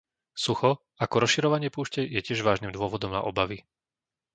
[0.43, 0.71] Sucho,
[1.05, 3.57] ako rozširovanie púšte, je tiež vážnym dôvodom na obavy.